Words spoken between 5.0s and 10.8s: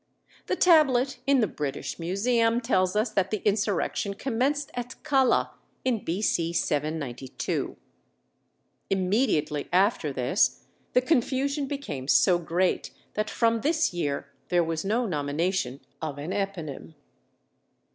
Calah in B.C. 792. Immediately after this